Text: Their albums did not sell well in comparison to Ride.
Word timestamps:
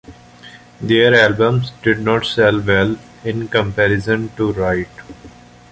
Their 0.81 1.13
albums 1.13 1.73
did 1.83 1.99
not 1.99 2.25
sell 2.25 2.59
well 2.59 2.97
in 3.23 3.47
comparison 3.49 4.29
to 4.35 4.51
Ride. 4.51 4.87